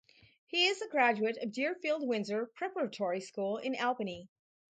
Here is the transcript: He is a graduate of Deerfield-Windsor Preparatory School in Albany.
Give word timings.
He 0.47 0.65
is 0.65 0.81
a 0.81 0.87
graduate 0.87 1.37
of 1.43 1.51
Deerfield-Windsor 1.51 2.47
Preparatory 2.55 3.21
School 3.21 3.57
in 3.57 3.75
Albany. 3.79 4.27